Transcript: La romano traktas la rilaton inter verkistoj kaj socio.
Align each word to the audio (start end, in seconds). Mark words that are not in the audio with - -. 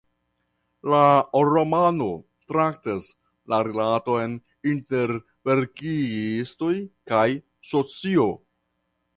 La 0.91 1.01
romano 1.49 2.07
traktas 2.53 3.09
la 3.53 3.61
rilaton 3.67 4.33
inter 4.73 5.15
verkistoj 5.51 6.75
kaj 7.13 7.25
socio. 7.75 8.31